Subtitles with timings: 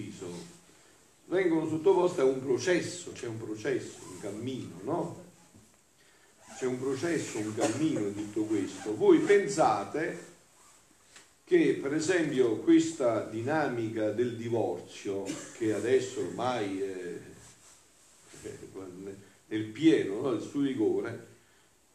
[0.00, 0.58] improvviso,
[1.26, 5.28] vengono sottoposte a un processo, c'è un processo, un cammino, no?
[6.58, 8.96] C'è un processo, un cammino in tutto questo.
[8.96, 10.28] Voi pensate
[11.44, 15.24] che per esempio questa dinamica del divorzio,
[15.56, 17.18] che adesso ormai è
[19.46, 21.29] nel pieno no, del suo rigore,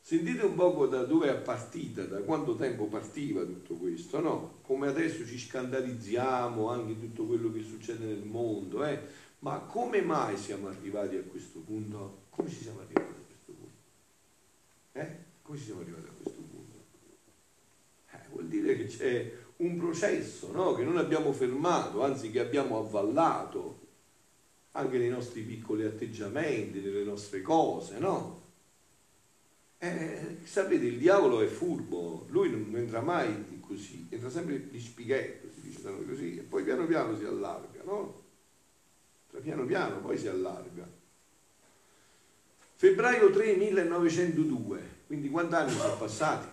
[0.08, 4.60] Sentite un poco da dove è partita, da quanto tempo partiva tutto questo, no?
[4.62, 9.00] Come adesso ci scandalizziamo anche tutto quello che succede nel mondo, eh?
[9.40, 12.26] Ma come mai siamo arrivati a questo punto?
[12.30, 13.78] Come ci siamo arrivati a questo punto?
[14.92, 15.18] Eh?
[15.42, 16.78] Come ci siamo arrivati a questo punto?
[18.12, 20.76] Eh, vuol dire che c'è un processo, no?
[20.76, 23.80] Che non abbiamo fermato, anzi che abbiamo avvallato
[24.74, 28.44] anche nei nostri piccoli atteggiamenti, nelle nostre cose, no?
[29.86, 35.48] Eh, sapete, il diavolo è furbo, lui non entra mai così, entra sempre di spighetto,
[35.54, 38.24] si dice così, e poi piano piano si allarga, no?
[39.42, 40.90] Piano piano poi si allarga.
[42.78, 46.48] Febbraio 3 1902, quindi quanti anni sono passati?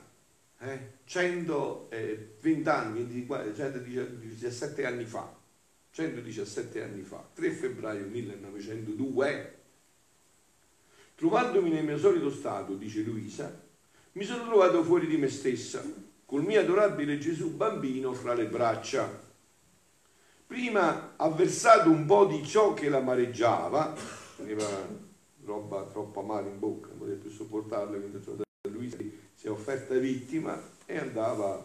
[0.58, 0.90] Eh?
[1.04, 5.34] 120 anni, 117 anni fa,
[5.90, 9.61] 117 anni fa, 3 febbraio 1902
[11.22, 13.48] Trovandomi nel mio solito stato, dice Luisa,
[14.14, 15.80] mi sono trovato fuori di me stessa,
[16.26, 19.08] col mio adorabile Gesù bambino fra le braccia.
[20.44, 23.94] Prima ha versato un po' di ciò che l'amareggiava,
[24.40, 24.66] aveva
[25.44, 28.18] roba troppo male in bocca, non poteva più sopportarla, quindi
[28.68, 28.96] Luisa
[29.32, 31.64] si è offerta vittima e andava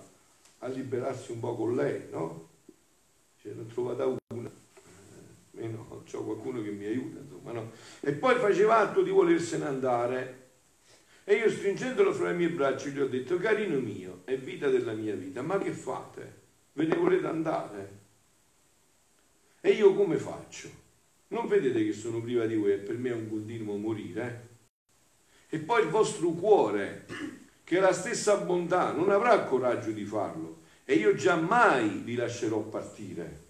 [0.60, 2.50] a liberarsi un po' con lei, no?
[3.42, 4.52] Ce l'ho trovata una
[5.68, 7.72] almeno ho qualcuno che mi aiuta, insomma, no?
[8.00, 10.46] E poi faceva atto di volersene andare.
[11.24, 14.94] E io stringendolo fra le mie braccia gli ho detto, carino mio, è vita della
[14.94, 16.46] mia vita, ma che fate?
[16.74, 17.92] Ve ne volete andare?
[19.60, 20.70] E io come faccio?
[21.30, 24.48] Non vedete che sono priva di voi e per me è un continuo morire?
[25.50, 27.06] E poi il vostro cuore,
[27.64, 30.62] che è la stessa bontà, non avrà coraggio di farlo.
[30.86, 33.46] E io giammai vi lascerò partire.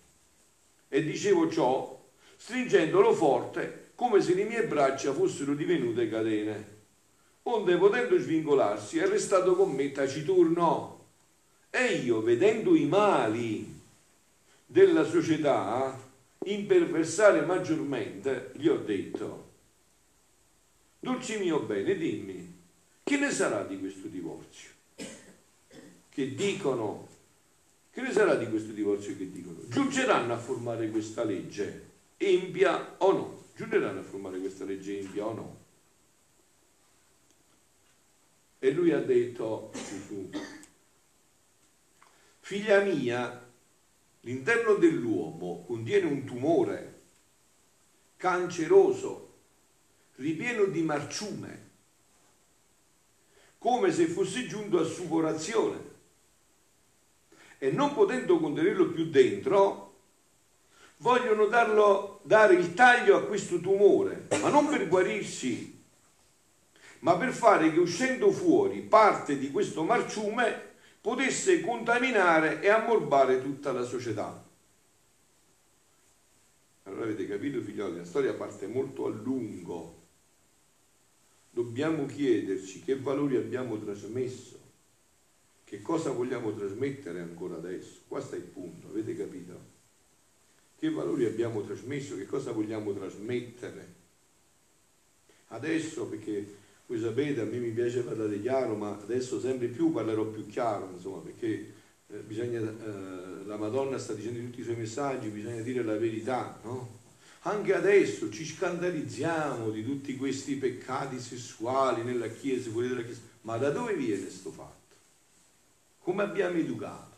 [0.87, 1.96] E dicevo ciò
[2.37, 6.75] stringendolo forte come se le mie braccia fossero divenute catene.
[7.43, 11.05] Onde potendo svincolarsi è restato con me taciturno.
[11.71, 13.79] E io, vedendo i mali
[14.65, 15.99] della società
[16.45, 19.49] imperversare maggiormente, gli ho detto,
[20.99, 22.55] dolce mio bene, dimmi,
[23.03, 24.69] che ne sarà di questo divorzio?
[26.09, 27.07] Che dicono,
[27.91, 29.57] che ne sarà di questo divorzio che dicono?
[29.67, 31.86] Giungeranno a formare questa legge
[32.17, 33.45] empia o no.
[33.55, 35.65] Giureranno a formare questa legge empia o no.
[38.59, 40.29] E lui ha detto, Gesù,
[42.39, 43.45] figlia mia,
[44.21, 47.01] l'interno dell'uomo contiene un tumore
[48.17, 49.33] canceroso,
[50.15, 51.69] ripieno di marciume,
[53.59, 55.95] come se fosse giunto a suporazione.
[57.59, 59.86] E non potendo contenerlo più dentro,
[60.97, 65.83] vogliono darlo, dare il taglio a questo tumore, ma non per guarirsi,
[66.99, 73.71] ma per fare che uscendo fuori parte di questo marciume potesse contaminare e ammorbare tutta
[73.71, 74.45] la società.
[76.83, 79.95] Allora avete capito figlioli, la storia parte molto a lungo.
[81.49, 84.59] Dobbiamo chiederci che valori abbiamo trasmesso,
[85.63, 88.01] che cosa vogliamo trasmettere ancora adesso.
[88.07, 89.76] Qua sta il punto, avete capito?
[90.79, 93.95] Che valori abbiamo trasmesso, che cosa vogliamo trasmettere.
[95.47, 96.55] Adesso, perché
[96.85, 100.89] voi sapete, a me mi piace parlare chiaro, ma adesso sempre più parlerò più chiaro,
[100.93, 101.73] insomma, perché
[102.09, 106.59] eh, bisogna, eh, la Madonna sta dicendo tutti i suoi messaggi, bisogna dire la verità,
[106.63, 106.95] no?
[107.41, 113.57] Anche adesso ci scandalizziamo di tutti questi peccati sessuali nella Chiesa, fuori dalla Chiesa, ma
[113.57, 114.95] da dove viene questo fatto?
[115.99, 117.15] Come abbiamo educato?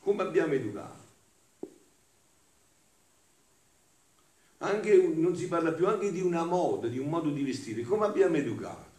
[0.00, 1.01] Come abbiamo educato?
[4.72, 8.06] Anche, non si parla più anche di una moda, di un modo di vestire, come
[8.06, 8.90] abbiamo educato?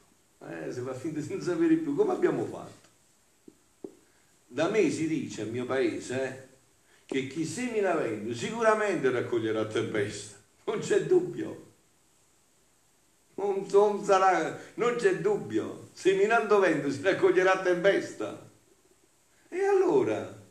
[0.47, 2.89] Eh, se fa finta di non sapere più, come abbiamo fatto?
[4.47, 6.47] Da me si dice al mio paese eh,
[7.05, 11.71] che chi semina vento sicuramente raccoglierà tempesta, non c'è dubbio.
[13.35, 18.49] Non, non, sarà, non c'è dubbio, seminando vento si raccoglierà tempesta.
[19.49, 20.42] E allora?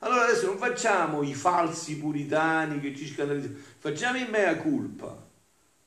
[0.00, 5.24] Allora adesso non facciamo i falsi puritani che ci scandalizzano, facciamo in mea culpa.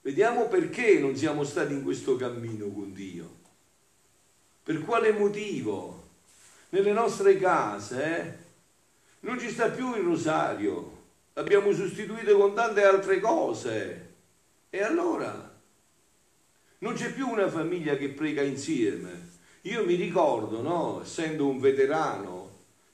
[0.01, 3.37] Vediamo perché non siamo stati in questo cammino con Dio.
[4.63, 6.07] Per quale motivo?
[6.69, 8.47] Nelle nostre case, eh?
[9.21, 10.97] Non ci sta più il rosario,
[11.33, 14.13] l'abbiamo sostituito con tante altre cose.
[14.69, 15.57] E allora?
[16.79, 19.27] Non c'è più una famiglia che prega insieme.
[19.63, 22.48] Io mi ricordo, no, essendo un veterano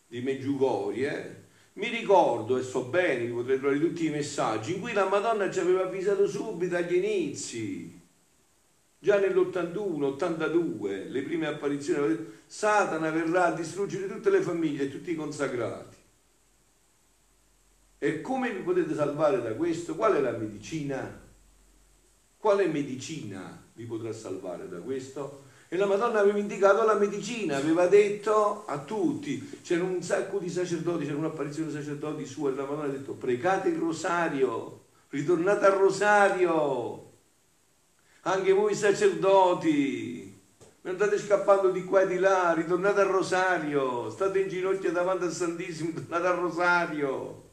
[0.07, 1.43] di Meggiugori, eh,
[1.73, 5.59] mi ricordo e so bene, potrei trovare tutti i messaggi, in cui la Madonna ci
[5.59, 8.01] aveva avvisato subito agli inizi,
[8.99, 15.15] già nell'81, 82, le prime apparizioni, Satana verrà a distruggere tutte le famiglie, tutti i
[15.15, 15.95] consacrati.
[17.97, 19.95] E come vi potete salvare da questo?
[19.95, 21.23] Qual è la medicina?
[22.37, 25.44] Quale medicina vi potrà salvare da questo?
[25.67, 30.49] E la Madonna aveva indicato la medicina, aveva detto a tutti, c'era un sacco di
[30.49, 35.65] sacerdoti, c'era un'apparizione di sacerdoti sua e la Madonna ha detto pregate il rosario, ritornate
[35.65, 37.11] al rosario,
[38.21, 40.39] anche voi sacerdoti,
[40.81, 45.23] non andate scappando di qua e di là, ritornate al rosario, state in ginocchio davanti
[45.23, 47.44] al Santissimo, tornate al rosario.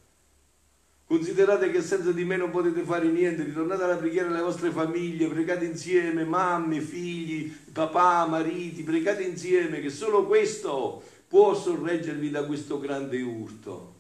[1.13, 5.29] Considerate che senza di me non potete fare niente, ritornate alla preghiera alle vostre famiglie,
[5.29, 12.81] pregate insieme, mamme, figli, papà, mariti, pregate insieme, che solo questo può sorreggervi da questo
[12.81, 13.95] grande urto.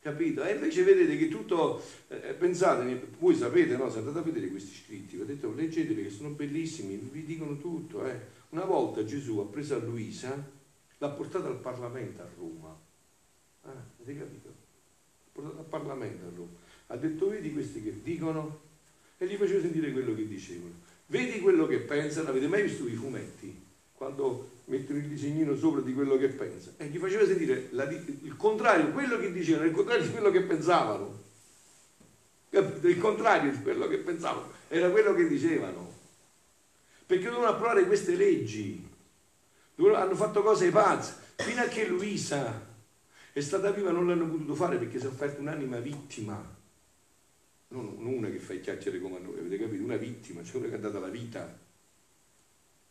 [0.00, 0.44] Capito?
[0.44, 3.88] E invece vedete che tutto, eh, pensate, voi sapete, no?
[3.88, 8.04] Se andate a vedere questi scritti, ho detto, leggeteli che sono bellissimi, vi dicono tutto.
[8.04, 8.20] Eh.
[8.50, 10.36] Una volta Gesù ha preso a Luisa,
[10.98, 12.78] l'ha portata al Parlamento a Roma.
[13.62, 14.49] Ah, avete capito?
[15.40, 16.50] Portato al Parlamento a Roma.
[16.88, 18.60] Ha detto vedi questi che dicono
[19.16, 20.74] e gli faceva sentire quello che dicevano.
[21.06, 23.68] Vedi quello che pensano, avete mai visto i fumetti?
[23.94, 26.72] Quando mettono il disegnino sopra di quello che pensa.
[26.76, 30.42] E gli faceva sentire la, il contrario, quello che dicevano, il contrario di quello che
[30.42, 31.18] pensavano.
[32.48, 32.88] Capito?
[32.88, 35.98] Il contrario di quello che pensavano, era quello che dicevano.
[37.06, 38.88] Perché dovevano approvare queste leggi.
[39.76, 41.14] Hanno fatto cose pazze.
[41.36, 42.69] Fino a che Luisa
[43.32, 46.58] è stata viva non l'hanno potuto fare perché si è offerta un'anima vittima.
[47.68, 49.84] Non, una che fa i chiacchiere come a noi, avete capito?
[49.84, 51.58] Una vittima, cioè una che ha dato la vita.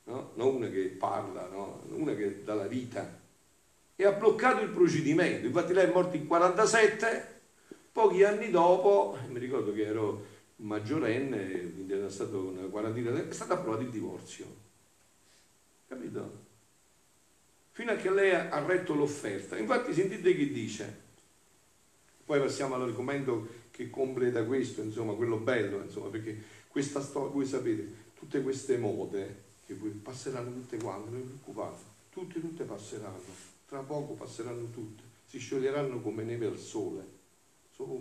[0.06, 0.31] No?
[0.36, 1.83] Non una che parla, no?
[1.89, 3.19] una che dà la vita.
[3.95, 5.45] E ha bloccato il procedimento.
[5.45, 7.42] Infatti lei è morta in 47,
[7.92, 10.25] pochi anni dopo, mi ricordo che ero
[10.57, 14.45] maggiorenne, quindi era stato una quarantina, è stato approvato il divorzio.
[15.88, 16.47] Capito?
[17.79, 19.57] Fino a che lei ha retto l'offerta.
[19.57, 20.97] Infatti sentite che dice,
[22.25, 27.87] poi passiamo all'argomento che completa questo, insomma, quello bello, insomma, perché questa storia, voi sapete,
[28.19, 33.21] tutte queste mode che passeranno tutte quante, non vi preoccupate, tutte, tutte passeranno,
[33.69, 37.05] tra poco passeranno tutte, si scioglieranno come neve al sole,
[37.73, 37.97] sono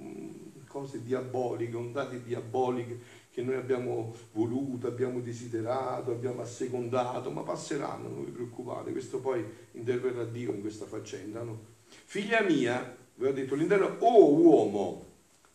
[0.66, 2.98] cose diaboliche, ondate diaboliche
[3.38, 9.44] che noi abbiamo voluto, abbiamo desiderato, abbiamo assecondato, ma passeranno, non vi preoccupate, questo poi
[9.73, 11.43] interverrà Dio in questa faccenda.
[11.43, 11.56] No?
[11.87, 15.06] Figlia mia, vi ho detto all'interno, oh uomo,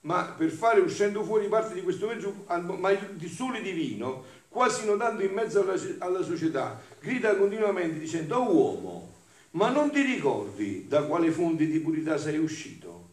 [0.01, 5.21] ma per fare uscendo fuori parte di questo mezzo, ma il sole divino, quasi notando
[5.21, 9.11] in mezzo alla, alla società, grida continuamente dicendo, oh uomo,
[9.51, 13.09] ma non ti ricordi da quale fonte di purità sei uscito?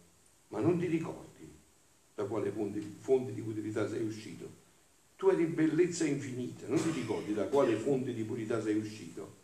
[0.47, 1.29] Ma non ti ricordi
[2.15, 4.60] da quale fonte, fonte di purità sei uscito?
[5.21, 9.35] Tu eri bellezza infinita, non ti ricordi da quale fonte di purità sei uscito?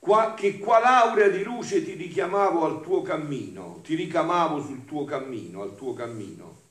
[0.00, 5.04] Qua, che qual aurea di luce ti richiamavo al tuo cammino, ti ricamavo sul tuo
[5.04, 6.62] cammino, al tuo cammino,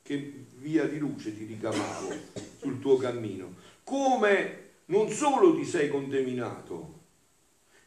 [0.00, 2.14] che via di luce ti ricamavo
[2.60, 3.56] sul tuo cammino.
[3.84, 7.00] Come non solo ti sei contaminato,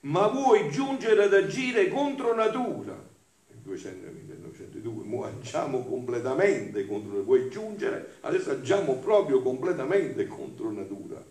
[0.01, 2.95] ma vuoi giungere ad agire contro natura.
[3.63, 8.17] 200 1902, agiamo completamente contro, vuoi giungere?
[8.21, 11.23] Adesso agiamo proprio completamente contro natura.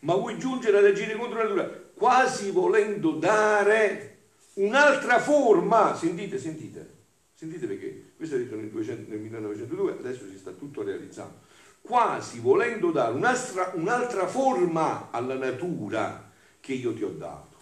[0.00, 1.64] Ma vuoi giungere ad agire contro natura,
[1.94, 4.16] quasi volendo dare
[4.54, 6.92] un'altra forma, sentite, sentite,
[7.34, 11.38] sentite perché questo è detto nel, 200, nel 1902, adesso si sta tutto realizzando,
[11.80, 17.52] quasi volendo dare un'altra, un'altra forma alla natura che io ti ho dato.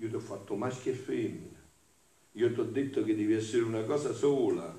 [0.00, 1.47] Io ti ho fatto maschio e femmina
[2.38, 4.72] io ti ho detto che devi essere una cosa sola.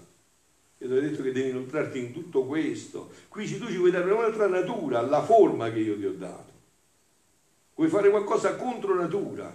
[0.78, 3.12] Io ti ho detto che devi inoltrarti in tutto questo.
[3.28, 6.54] Qui tu ci vuoi dare un'altra natura, la forma che io ti ho dato.
[7.76, 9.54] Vuoi fare qualcosa contro natura.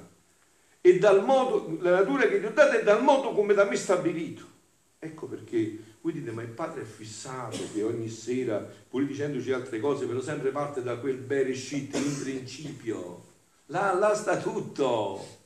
[0.82, 3.76] E dal modo, la natura che ti ho dato è dal modo come da me
[3.76, 4.52] stabilito.
[4.98, 9.80] Ecco perché voi dite, ma il padre è fissato che ogni sera, pur dicendoci altre
[9.80, 13.32] cose, però sempre parte da quel Bereshit in principio.
[13.66, 15.43] Là, là sta tutto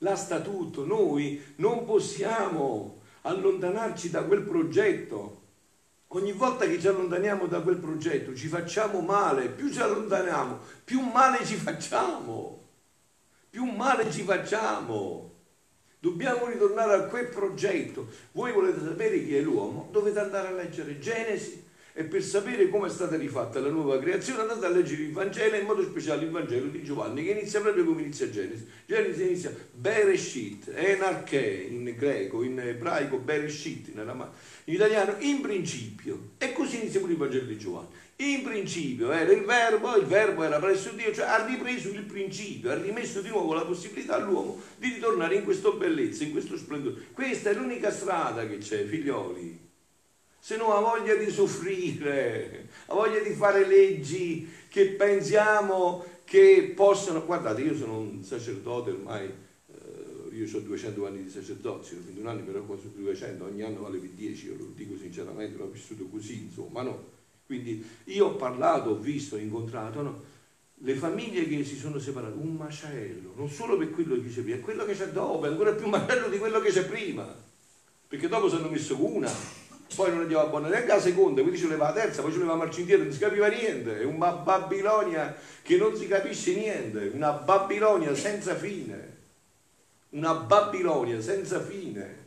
[0.00, 5.38] là sta tutto, noi non possiamo allontanarci da quel progetto.
[6.08, 11.00] Ogni volta che ci allontaniamo da quel progetto ci facciamo male, più ci allontaniamo, più
[11.00, 12.66] male ci facciamo,
[13.48, 15.28] più male ci facciamo.
[16.00, 18.08] Dobbiamo ritornare a quel progetto.
[18.32, 19.88] Voi volete sapere chi è l'uomo?
[19.92, 21.68] Dovete andare a leggere Genesi
[22.00, 25.56] e per sapere come è stata rifatta la nuova creazione andate a leggere il Vangelo
[25.56, 28.66] in modo speciale il Vangelo di Giovanni che inizia proprio come inizia Genesi.
[28.86, 34.28] Genesi inizia Bereshit, Enarche in greco, in ebraico Bereshit, in
[34.64, 36.30] italiano in principio.
[36.38, 37.88] E così inizia pure il Vangelo di Giovanni.
[38.16, 42.70] In principio era il verbo, il verbo era presso Dio, cioè ha ripreso il principio,
[42.70, 47.08] ha rimesso di nuovo la possibilità all'uomo di ritornare in questa bellezza, in questo splendore.
[47.12, 49.68] Questa è l'unica strada che c'è, figlioli.
[50.42, 57.26] Se no ha voglia di soffrire, ha voglia di fare leggi che pensiamo che possano...
[57.26, 62.42] Guardate, io sono un sacerdote ormai, eh, io ho 200 anni di sacerdozio, 21 anni
[62.42, 66.44] però quasi 200, ogni anno vale per 10, io lo dico sinceramente, l'ho vissuto così,
[66.44, 67.04] insomma, no?
[67.44, 70.22] Quindi io ho parlato, ho visto, ho incontrato no?
[70.82, 74.56] le famiglie che si sono separate, un macello, non solo per quello che c'è prima,
[74.56, 77.26] è quello che c'è dopo, è ancora più macello di quello che c'è prima,
[78.08, 79.30] perché dopo si hanno messo una,
[79.94, 82.38] poi non andiamo a buona neanche la seconda, poi ci leva la terza, poi ci
[82.38, 86.54] leva la marcia indietro, non si capiva niente, è una Babilonia che non si capisce
[86.54, 89.16] niente, una Babilonia senza fine,
[90.10, 92.26] una Babilonia senza fine,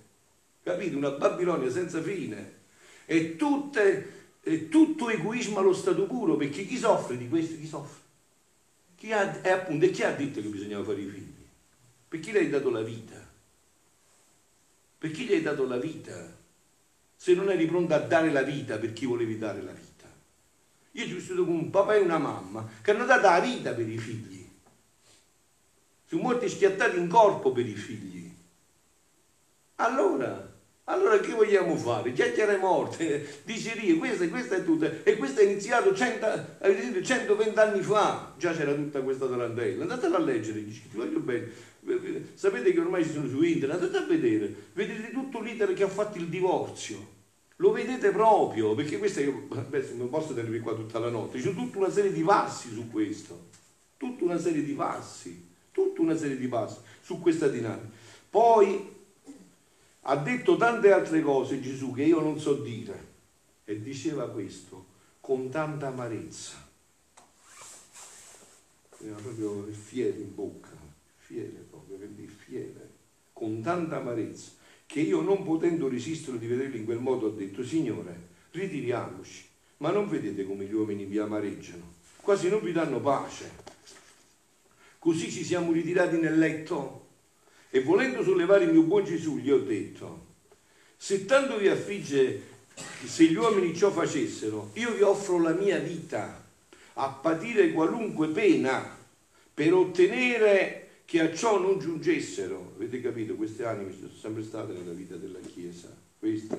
[0.64, 0.96] capite?
[0.96, 2.62] Una Babilonia senza fine.
[3.06, 7.56] E tutte è tutto egoismo allo stato puro, perché chi soffre di questo?
[7.56, 8.02] Chi soffre?
[8.98, 11.48] Chi ha, e appunto, e chi ha detto che bisognava fare i figli?
[12.10, 13.26] Per chi gli hai dato la vita?
[14.98, 16.42] Per chi gli hai dato la vita?
[17.16, 20.12] Se non eri pronto a dare la vita per chi volevi dare la vita.
[20.92, 23.74] Io ci ho vissuto con un papà e una mamma che hanno dato la vita
[23.74, 24.50] per i figli.
[26.06, 28.32] Sono morti schiattati in corpo per i figli.
[29.76, 30.53] Allora,
[30.86, 32.12] allora che vogliamo fare?
[32.12, 34.90] Chiacchiere morte, dicerie, questa, questa è tutta.
[35.04, 36.58] E questo è iniziato 100,
[37.02, 39.84] 120 anni fa, già c'era tutta questa tarantella.
[39.84, 41.50] Andatela a leggere, ti voglio bene.
[42.34, 45.88] Sapete che ormai ci sono su internet, andate a vedere, vedete tutto l'iter che ha
[45.88, 47.22] fatto il divorzio.
[47.58, 49.48] Lo vedete proprio, perché questo io
[49.96, 52.90] non posso tenervi qua tutta la notte, ci sono tutta una serie di passi su
[52.90, 53.48] questo,
[53.96, 57.90] tutta una serie di passi, tutta una serie di passi su questa dinamica.
[58.30, 58.93] Poi
[60.04, 63.12] ha detto tante altre cose Gesù che io non so dire.
[63.66, 64.86] E diceva questo
[65.20, 66.70] con tanta amarezza.
[69.00, 70.76] Era proprio fiere in bocca,
[71.18, 72.90] fiere proprio, quindi fiere,
[73.32, 74.52] con tanta amarezza
[74.86, 79.46] che io non potendo resistere di vederli in quel modo ho detto Signore, ritiriamoci,
[79.78, 83.50] ma non vedete come gli uomini vi amareggiano, quasi non vi danno pace.
[85.00, 87.03] Così ci siamo ritirati nel letto
[87.76, 90.26] e volendo sollevare il mio buon Gesù, gli ho detto,
[90.96, 92.42] se tanto vi affligge
[93.04, 96.46] se gli uomini ciò facessero, io vi offro la mia vita
[96.94, 98.96] a patire qualunque pena
[99.52, 102.74] per ottenere che a ciò non giungessero.
[102.76, 103.34] Avete capito?
[103.34, 105.92] Queste anime sono sempre state nella vita della Chiesa.
[106.20, 106.56] Queste,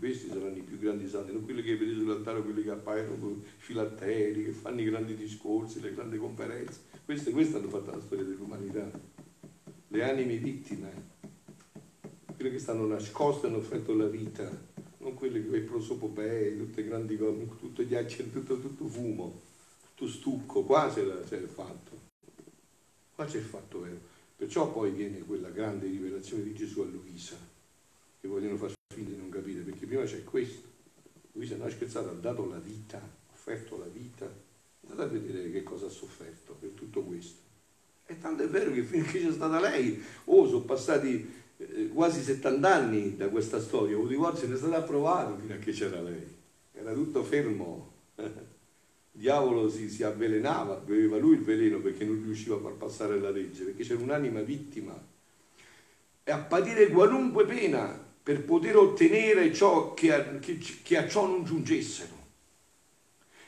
[0.00, 3.40] questi saranno i più grandi santi, non quelli che vedete sull'altare, quelli che appaiono con
[3.58, 6.80] filatteri, che fanno i grandi discorsi, le grandi conferenze.
[7.04, 8.90] Queste, queste hanno fatto la storia dell'umanità
[9.92, 11.10] le anime vittime,
[12.34, 14.50] quelle che stanno nascoste e hanno offerto la vita,
[14.98, 19.40] non quelle che prosopopee, tutte grandi cose, tutto ghiaccio, tutto, tutto fumo,
[19.94, 22.00] tutto stucco, qua c'è il fatto,
[23.14, 24.00] qua c'è il fatto vero.
[24.34, 27.36] Perciò poi viene quella grande rivelazione di Gesù a Luisa,
[28.18, 30.68] che vogliono far finta di non capire, perché prima c'è questo.
[31.32, 34.26] Luisa non ha scherzato, ha dato la vita, ha offerto la vita.
[34.88, 37.51] Andate a vedere che cosa ha sofferto per tutto questo.
[38.22, 43.16] Tanto è vero che finché c'è stata lei, oh, sono passati eh, quasi 70 anni
[43.16, 46.24] da questa storia, un divorzio non è stato approvato fino a che c'era lei.
[46.72, 47.90] Era tutto fermo.
[48.16, 48.30] Il
[49.10, 53.30] diavolo si, si, avvelenava, beveva lui il veleno perché non riusciva a far passare la
[53.30, 54.94] legge, perché c'era un'anima vittima.
[56.24, 61.26] E a patire qualunque pena per poter ottenere ciò che a, che, che a ciò
[61.26, 62.20] non giungessero.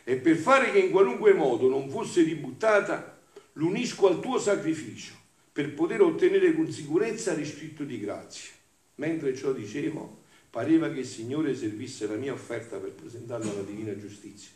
[0.03, 3.14] E per fare che in qualunque modo non fosse ributtata
[3.55, 5.15] l'unisco al tuo sacrificio
[5.53, 8.53] per poter ottenere con sicurezza riscritto di grazia.
[8.97, 13.97] Mentre ciò dicevo, pareva che il Signore servisse la mia offerta per presentarla alla divina
[13.97, 14.51] giustizia.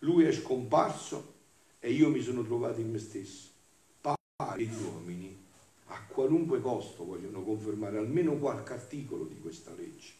[0.00, 1.34] Lui è scomparso
[1.78, 3.50] e io mi sono trovato in me stesso.
[4.00, 5.42] Pare gli uomini
[5.86, 10.12] a qualunque costo vogliono confermare almeno qualche articolo di questa legge.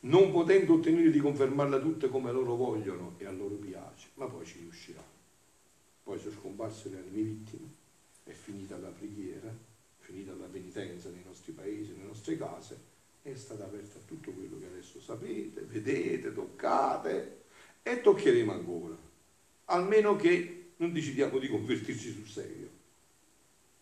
[0.00, 4.44] Non potendo ottenere di confermarla tutte come loro vogliono e a loro piace, ma poi
[4.44, 5.15] ci riusciranno
[6.06, 7.68] poi sono scomparse le anime vittime,
[8.22, 12.78] è finita la preghiera, è finita la penitenza nei nostri paesi, nelle nostre case,
[13.22, 17.42] è stata aperta a tutto quello che adesso sapete, vedete, toccate
[17.82, 18.96] e toccheremo ancora,
[19.64, 22.68] almeno che non decidiamo di convertirci sul serio.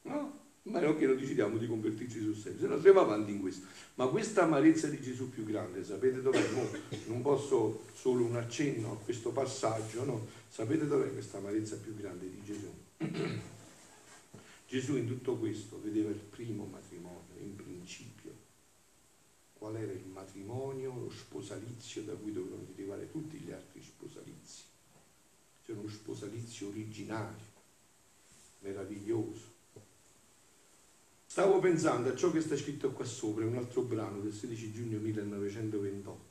[0.03, 0.34] No?
[0.65, 3.67] Ma non che non decidiamo di convertirci sul serio, se no andiamo avanti in questo.
[3.97, 6.51] Ma questa amarezza di Gesù più grande, sapete dov'è?
[6.53, 6.69] No,
[7.07, 10.27] non posso solo un accenno a questo passaggio, no?
[10.49, 12.73] Sapete dov'è questa amarezza più grande di Gesù?
[14.67, 18.33] Gesù in tutto questo vedeva il primo matrimonio, in principio.
[19.53, 24.63] Qual era il matrimonio, lo sposalizio da cui dovevano derivare tutti gli altri sposalizi?
[25.65, 27.53] C'era uno sposalizio originario,
[28.61, 29.54] meraviglioso
[31.35, 35.01] Stavo pensando a ciò che sta scritto qua sopra, un altro brano del 16 giugno
[35.01, 36.25] 1928.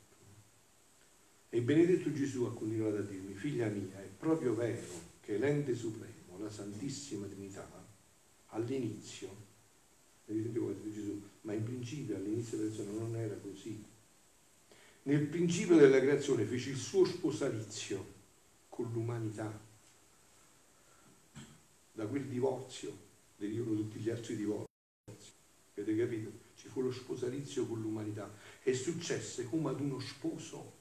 [1.49, 4.87] E Benedetto Gesù ha continuato a dirmi, figlia mia, è proprio vero
[5.19, 7.69] che l'ente supremo, la Santissima Trinità,
[8.51, 9.27] all'inizio,
[10.25, 13.83] Gesù, ma in principio all'inizio della creazione non era così.
[15.01, 18.05] Nel principio della creazione fece il suo sposalizio
[18.69, 19.51] con l'umanità.
[21.91, 22.97] Da quel divorzio
[23.35, 24.71] derivano tutti gli altri divorzi.
[25.75, 26.31] Avete capito?
[26.55, 30.73] Ci fu lo sposalizio con l'umanità e successe come ad uno sposo,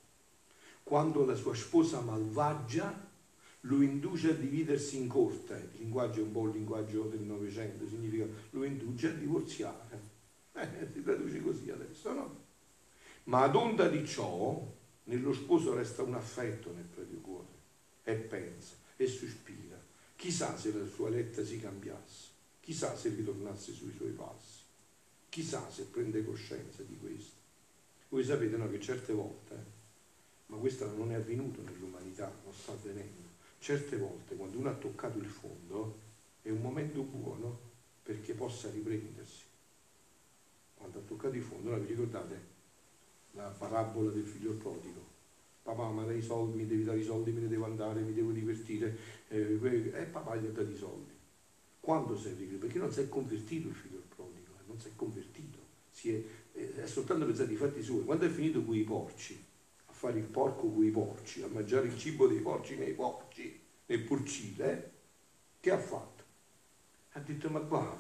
[0.83, 3.11] quando la sua sposa malvagia
[3.67, 5.71] lo induce a dividersi in corte.
[5.75, 10.11] Il linguaggio è un po' il linguaggio del Novecento, significa lo induce a divorziare.
[10.55, 12.41] Eh, si traduce così adesso, no?
[13.25, 14.71] Ma ad onda di ciò,
[15.05, 17.61] nello sposo resta un affetto nel proprio cuore
[18.03, 19.81] e pensa e sospira.
[20.17, 22.29] Chissà se la sua letta si cambiasse,
[22.61, 24.52] chissà se ritornasse sui suoi passi.
[25.33, 27.37] Chissà se prende coscienza di questo.
[28.11, 29.65] Voi sapete no, che certe volte, eh,
[30.49, 35.17] ma questo non è avvenuto nell'umanità, non sta avvenendo, certe volte quando uno ha toccato
[35.17, 35.99] il fondo
[36.43, 37.59] è un momento buono
[38.03, 39.45] perché possa riprendersi.
[40.75, 42.41] Quando ha toccato il fondo, vi ricordate
[43.31, 45.01] la parabola del figlio prodigo?
[45.63, 48.33] Papà, ma dai soldi, mi devi dare i soldi, me ne devo andare, mi devo
[48.33, 48.95] divertire.
[49.29, 49.59] Eh,
[49.95, 51.13] eh papà gli ha dato i soldi.
[51.81, 52.67] Quando sei ricreduto?
[52.67, 54.02] Perché non si è convertito il figlio
[54.73, 55.59] non si è convertito,
[55.91, 58.05] si è, è soltanto pensato ai fatti suoi.
[58.05, 59.45] Quando è finito con i porci,
[59.87, 63.61] a fare il porco con i porci, a mangiare il cibo dei porci nei porci,
[63.87, 64.93] nel porcile,
[65.61, 66.25] che ha fatto?
[67.13, 67.95] Ha detto, ma qua,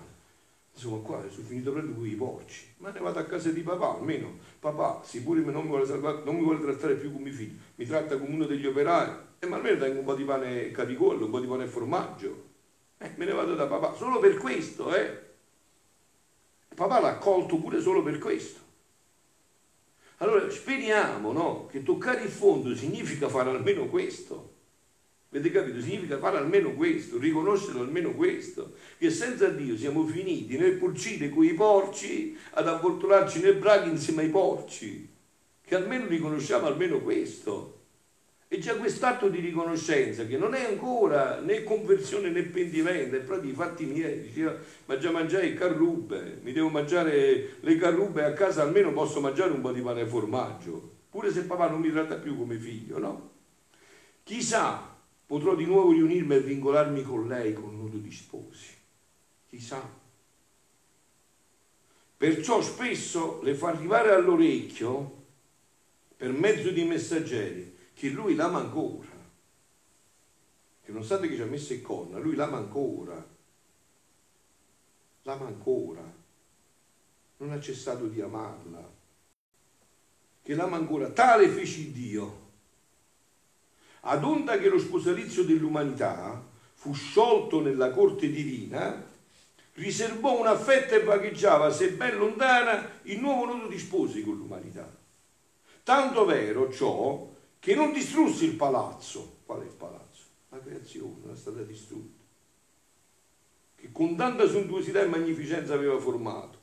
[0.72, 3.98] insomma qua sono finito proprio con i porci, ma ne vado a casa di papà,
[3.98, 7.84] almeno papà, sicuro non mi vuole, salvare, non mi vuole trattare più come figlio, mi
[7.84, 11.30] tratta come uno degli operai, e ma almeno tengo un po' di pane caricollo, un
[11.30, 12.50] po' di pane e formaggio,
[12.96, 15.30] eh, me ne vado da papà, solo per questo, eh.
[16.74, 18.60] Papà l'ha accolto pure solo per questo.
[20.18, 24.50] Allora speriamo no, che toccare il fondo significa fare almeno questo.
[25.30, 25.80] Avete capito?
[25.80, 31.44] Significa fare almeno questo, riconoscere almeno questo, che senza Dio siamo finiti nel pulcire con
[31.44, 35.08] i porci ad avvoltolarci nel braccio insieme ai porci,
[35.64, 37.80] che almeno riconosciamo almeno questo.
[38.52, 43.50] E già quest'atto di riconoscenza, che non è ancora né conversione né pentimento, è proprio
[43.50, 48.60] i fatti miei, diceva, ma già mangiai carrube, mi devo mangiare le carrube a casa,
[48.60, 52.16] almeno posso mangiare un po' di pane e formaggio, pure se papà non mi tratta
[52.16, 53.30] più come figlio, no?
[54.22, 54.86] Chissà,
[55.24, 58.74] potrò di nuovo riunirmi e vincolarmi con lei con nudo di sposi,
[59.48, 59.82] chissà.
[62.18, 65.20] Perciò spesso le fa arrivare all'orecchio,
[66.18, 69.10] per mezzo di messaggeri, che lui l'ama ancora,
[70.82, 73.26] che nonostante che ci ha messo il corno, lui l'ama ancora,
[75.22, 76.20] l'ama ancora,
[77.38, 78.90] non ha cessato di amarla,
[80.42, 82.40] che l'ama ancora, tale fece Dio,
[84.00, 89.10] ad onda che lo sposalizio dell'umanità fu sciolto nella corte divina,
[89.74, 94.92] riservò un affetto e vagheggiava, se ben lontana, il nuovo nodo di sposi con l'umanità.
[95.84, 97.31] Tanto vero ciò
[97.62, 99.42] che non distrusse il palazzo.
[99.46, 100.24] Qual è il palazzo?
[100.48, 102.24] La creazione è stata distrutta.
[103.76, 106.58] Che con tanta sontuosità e magnificenza aveva formato.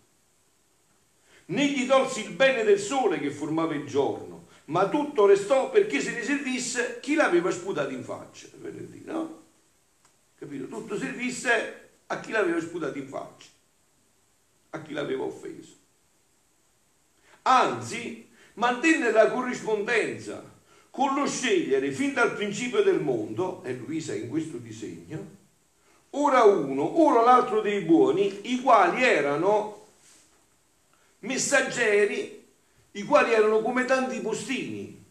[1.46, 6.02] Né gli tolse il bene del sole che formava il giorno, ma tutto restò perché
[6.02, 8.48] se ne servisse chi l'aveva sputato in faccia.
[8.58, 9.44] Venerdì, no?
[10.36, 10.68] Capito?
[10.68, 13.48] Tutto servisse a chi l'aveva sputato in faccia,
[14.72, 15.76] a chi l'aveva offeso.
[17.44, 20.49] Anzi, mantenne la corrispondenza
[20.90, 25.38] con lo scegliere fin dal principio del mondo, e Luisa è in questo disegno,
[26.12, 29.86] ora uno, ora l'altro dei buoni, i quali erano
[31.20, 32.46] messaggeri,
[32.92, 35.04] i quali erano come tanti postini,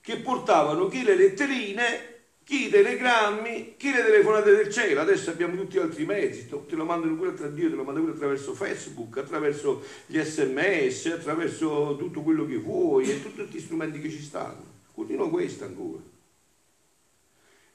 [0.00, 5.00] che portavano chi le letterine, chi i telegrammi, chi le telefonate del cielo.
[5.00, 8.16] Adesso abbiamo tutti altri mezzi, te lo mandano pure tra Dio, te lo mandano pure
[8.16, 14.10] attraverso Facebook, attraverso gli sms, attraverso tutto quello che vuoi e tutti gli strumenti che
[14.10, 16.02] ci stanno continua questo ancora,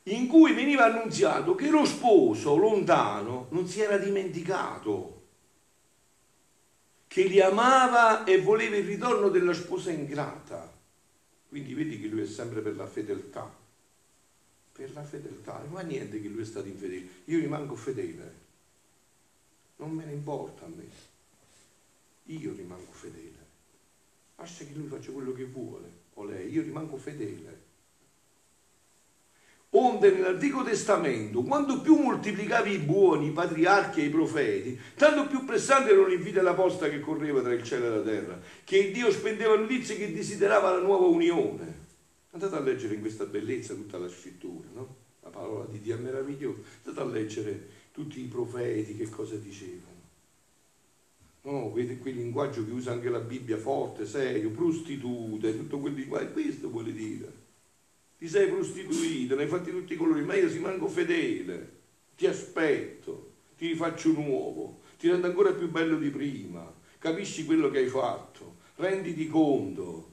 [0.03, 5.19] in cui veniva annunziato che lo sposo lontano non si era dimenticato
[7.05, 10.79] che li amava e voleva il ritorno della sposa ingrata.
[11.47, 13.53] Quindi vedi che lui è sempre per la fedeltà.
[14.71, 17.07] Per la fedeltà, non fa niente che lui è stato infedele.
[17.25, 18.35] Io rimango fedele.
[19.75, 20.87] Non me ne importa a me.
[22.27, 23.45] Io rimango fedele.
[24.37, 26.51] Lascia che lui faccia quello che vuole, o lei.
[26.51, 27.69] Io rimango fedele.
[29.73, 35.45] Onde nell'Antico Testamento, quando più moltiplicavi i buoni, i patriarchi e i profeti, tanto più
[35.45, 39.09] pressante erano l'invito alla posta che correva tra il cielo e la terra, che Dio
[39.11, 41.79] spendeva notizie che desiderava la nuova unione.
[42.31, 44.95] Andate a leggere in questa bellezza tutta la scrittura, no?
[45.21, 46.59] La parola di Dio è meravigliosa.
[46.83, 49.90] Andate a leggere tutti i profeti che cosa dicevano.
[51.43, 56.33] No, quel, quel linguaggio che usa anche la Bibbia forte, serio, prostitute, tutto quel linguaggio,
[56.33, 57.39] questo vuole dire.
[58.17, 61.79] Ti sei prostituito, ne hai fatti tutti i colori, ma io si manco fedele,
[62.15, 67.79] ti aspetto, ti rifaccio nuovo, ti rendo ancora più bello di prima, capisci quello che
[67.79, 70.09] hai fatto, renditi conto.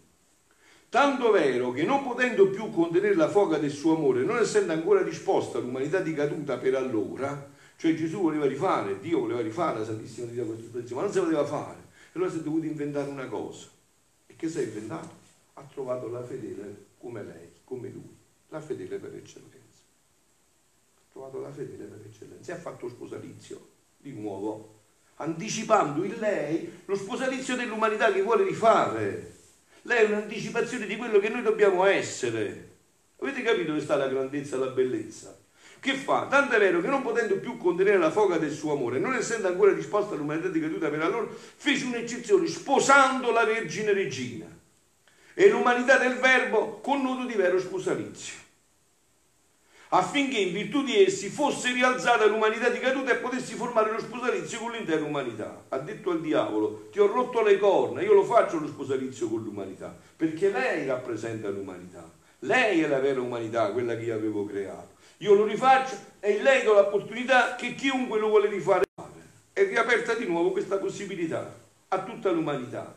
[0.88, 5.02] Tanto vero che non potendo più contenere la foga del suo amore, non essendo ancora
[5.02, 10.26] disposta l'umanità di caduta per allora, cioè Gesù voleva rifare, Dio voleva rifare la Santissima
[10.26, 11.78] Trinità questa espressione, ma non si poteva fare.
[11.78, 13.68] E allora si è dovuto inventare una cosa.
[14.26, 15.14] E che si è inventato?
[15.54, 18.16] Ha trovato la fedele come lei come lui,
[18.48, 19.82] la fedele per eccellenza.
[20.96, 24.80] Ha trovato la fedele per eccellenza e ha fatto sposalizio di nuovo,
[25.16, 29.36] anticipando in lei lo sposalizio dell'umanità che vuole rifare.
[29.82, 32.70] Lei è un'anticipazione di quello che noi dobbiamo essere.
[33.20, 35.46] Avete capito dove sta la grandezza e la bellezza?
[35.80, 36.26] Che fa?
[36.28, 39.46] Tanto è vero che non potendo più contenere la foga del suo amore, non essendo
[39.46, 44.46] ancora disposta all'umanità di caduta per allora, fece un'eccezione sposando la Vergine Regina
[45.34, 48.34] e l'umanità del Verbo con nudo di vero sposalizio,
[49.90, 54.58] affinché in virtù di essi fosse rialzata l'umanità di caduta e potessi formare lo sposalizio
[54.58, 55.64] con l'intera umanità.
[55.68, 59.44] Ha detto al diavolo, ti ho rotto le corna, io lo faccio lo sposalizio con
[59.44, 62.10] l'umanità, perché lei rappresenta l'umanità,
[62.40, 64.96] lei è la vera umanità, quella che io avevo creato.
[65.18, 68.84] Io lo rifaccio e lei do l'opportunità che chiunque lo vuole rifare.
[69.52, 71.56] È riaperta di nuovo questa possibilità
[71.88, 72.94] a tutta l'umanità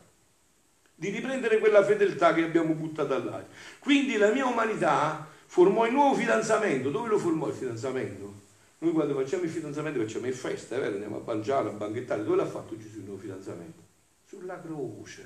[1.02, 3.48] di riprendere quella fedeltà che abbiamo buttato all'aria.
[3.80, 6.92] Quindi la mia umanità formò il nuovo fidanzamento.
[6.92, 8.34] Dove lo formò il fidanzamento?
[8.78, 10.94] Noi quando facciamo il fidanzamento facciamo il festa, vero?
[10.94, 12.24] andiamo a mangiare, a banchettare.
[12.24, 13.82] Dove l'ha fatto Gesù il nuovo fidanzamento?
[14.28, 15.26] Sulla croce.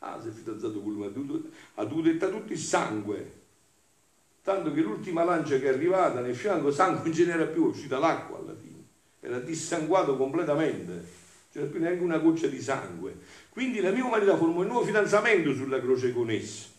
[0.00, 3.32] Ah, si è fidanzato con lui, ha dovuto, dettare tutto il sangue.
[4.48, 7.68] Tanto che l'ultima lancia che è arrivata nel fianco, sangue non ce n'era più, è
[7.68, 8.82] uscita l'acqua alla fine.
[9.20, 11.04] Era dissanguato completamente.
[11.52, 13.18] C'era più neanche una goccia di sangue.
[13.50, 16.70] Quindi la mia umanità formò il nuovo fidanzamento sulla croce con esso.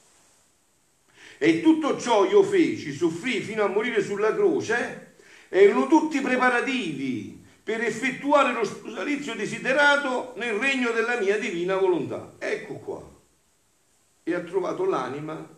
[1.38, 5.18] E tutto ciò io feci, soffrì fino a morire sulla croce,
[5.50, 12.34] erano tutti preparativi per effettuare lo sposalizio desiderato nel regno della mia divina volontà.
[12.40, 13.08] Ecco qua.
[14.24, 15.58] E ha trovato l'anima,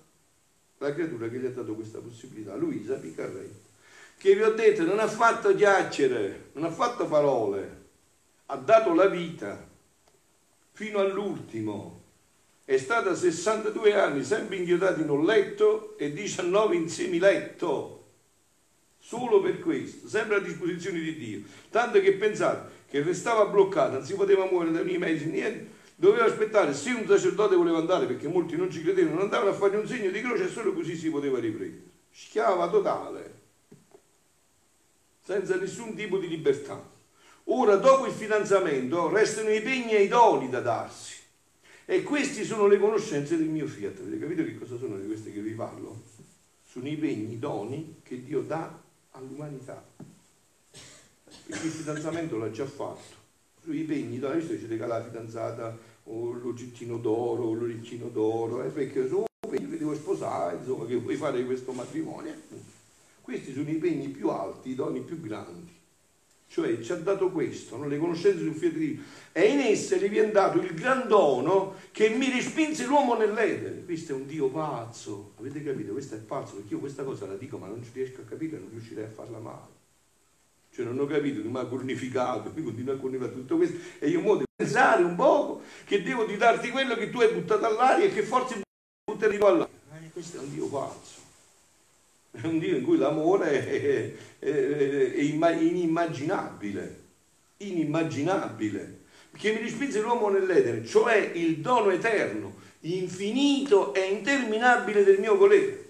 [0.81, 3.69] la creatura che gli ha dato questa possibilità, Luisa Picarretto,
[4.17, 7.79] che vi ho detto non ha fatto chiacchiere, non ha fatto parole,
[8.47, 9.69] ha dato la vita
[10.71, 11.99] fino all'ultimo.
[12.65, 17.97] È stata 62 anni sempre inchiodata in un letto e 19 in semiletto.
[18.97, 21.41] Solo per questo, sempre a disposizione di Dio.
[21.69, 25.79] Tanto che pensate che restava bloccata, non si poteva muovere da miei mesi, niente.
[26.01, 29.77] Doveva aspettare se un sacerdote voleva andare, perché molti non ci credevano, andavano a fare
[29.77, 31.91] un segno di croce e solo così si poteva riprendere.
[32.09, 33.41] Schiava totale,
[35.21, 36.83] senza nessun tipo di libertà.
[37.43, 41.17] Ora, dopo il fidanzamento, restano i pegni e i doni da darsi.
[41.85, 43.99] E queste sono le conoscenze del mio fiat.
[43.99, 46.01] Avete capito che cosa sono di queste che vi parlo?
[46.67, 48.75] Sono i pegni, i doni che Dio dà
[49.11, 49.85] all'umanità.
[51.45, 53.19] Perché il fidanzamento l'ha già fatto.
[53.61, 58.63] Sui pegni, doni, visto che ci regala la fidanzata o l'oggettino d'oro o l'orecchino d'oro,
[58.63, 62.33] eh, perché sono pegni che devo sposare, insomma, che vuoi fare questo matrimonio.
[63.21, 65.79] Questi sono i pegni più alti, i doni più grandi
[66.51, 67.87] cioè ci ha dato questo, no?
[67.87, 72.09] le conoscenze sul fiat divino, e in esse gli viene dato il gran dono che
[72.09, 73.85] mi respinse l'uomo nell'Edene.
[73.85, 75.93] Questo è un Dio pazzo, avete capito?
[75.93, 78.57] Questo è pazzo, perché io questa cosa la dico ma non ci riesco a capire,
[78.57, 79.79] non riuscirei a farla mai.
[80.73, 84.10] Cioè non ho capito che mi ha cornificato, mi continua a cornificare tutto questo, e
[84.10, 87.65] io mo devo pensare un poco che devo di darti quello che tu hai buttato
[87.65, 88.62] all'aria e che forse
[89.03, 89.79] butterò all'aria.
[89.93, 91.21] Eh, questo è un Dio pazzo
[92.31, 96.99] è un Dio in cui l'amore è, è, è inimmaginabile,
[97.57, 98.99] inimmaginabile,
[99.36, 105.80] che mi rispinse l'uomo nell'Edene, cioè il dono eterno, infinito e interminabile del mio volere,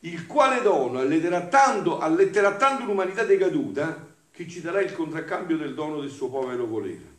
[0.00, 6.10] il quale dono alletterà tanto l'umanità decaduta che ci darà il contraccambio del dono del
[6.10, 7.14] suo povero volere.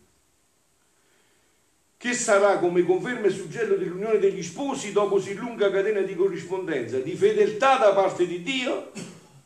[1.97, 6.99] che sarà come conferma e suggello dell'unione degli sposi dopo si lunga catena di corrispondenza,
[6.99, 8.91] di fedeltà da parte di Dio,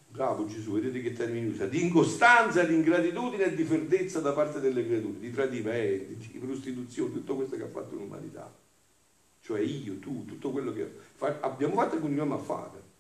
[0.09, 4.59] bravo Gesù, vedete che termine usa, di incostanza, di ingratitudine e di ferdezza da parte
[4.59, 8.53] delle creature, di tradimenti, di prostituzione, tutto questo che ha fatto l'umanità.
[9.41, 10.91] Cioè io, tu, tutto quello che
[11.39, 12.90] abbiamo fatto e continuiamo a fare.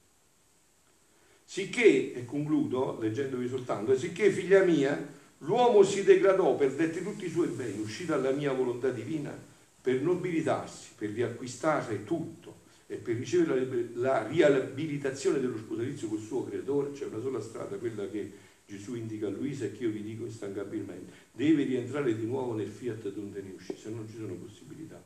[1.51, 7.49] Sicché, e concludo leggendovi soltanto, sicché figlia mia, L'uomo si degradò, perdette tutti i suoi
[7.49, 9.37] beni, uscì dalla mia volontà divina
[9.81, 16.45] per nobilitarsi, per riacquistare tutto e per ricevere la, la riabilitazione dello sposalizio col suo
[16.45, 16.93] creatore.
[16.93, 18.31] C'è una sola strada, quella che
[18.65, 21.11] Gesù indica a Luisa e che io vi dico instancabilmente.
[21.33, 25.03] Deve rientrare di nuovo nel fiat donde ne uscì, se non ci sono possibilità.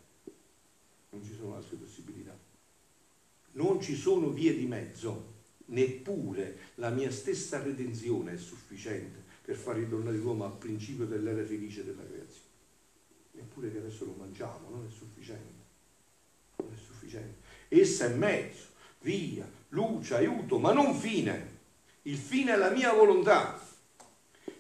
[1.09, 2.37] Non ci sono altre possibilità.
[3.53, 5.33] Non ci sono vie di mezzo,
[5.65, 11.83] neppure la mia stessa redenzione è sufficiente per far ritornare l'uomo al principio dell'era felice
[11.83, 12.43] della creazione.
[13.37, 15.63] Eppure che adesso lo mangiamo, non è sufficiente.
[16.57, 17.43] Non è sufficiente.
[17.67, 18.67] Essa è mezzo,
[19.01, 21.53] via, luce, aiuto, ma non fine.
[22.03, 23.61] Il fine è la mia volontà,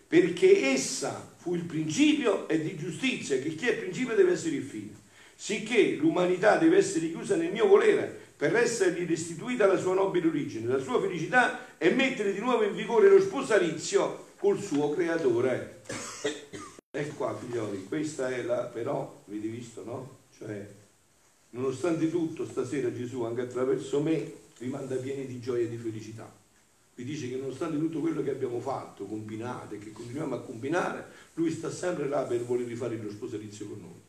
[0.07, 4.63] perché essa fu il principio e di giustizia, che chi è principio deve essere il
[4.63, 5.03] fine.
[5.35, 10.67] Sicché l'umanità deve essere chiusa nel mio volere per essergli restituita la sua nobile origine,
[10.67, 15.81] la sua felicità e mettere di nuovo in vigore lo sposalizio col suo creatore.
[16.91, 20.17] E qua, figlioli, questa è la, però, avete visto, no?
[20.37, 20.67] Cioè,
[21.51, 26.31] nonostante tutto, stasera Gesù, anche attraverso me, vi manda pieni di gioia e di felicità.
[26.95, 31.51] Vi dice che nonostante tutto quello che abbiamo fatto, combinate, che continuiamo a combinare, Lui
[31.51, 34.01] sta sempre là per voler rifare lo sposalizio con noi.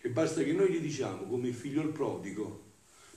[0.00, 2.68] E basta che noi gli diciamo, come il figlio il prodigo,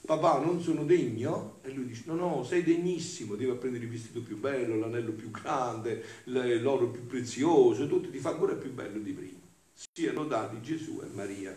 [0.04, 1.58] papà non sono degno?
[1.62, 5.30] E lui dice no no sei degnissimo, devi prendere il vestito più bello, l'anello più
[5.30, 9.40] grande, l'oro più prezioso, tutto ti fa ancora più bello di prima.
[9.72, 11.54] Siano dati Gesù e Maria.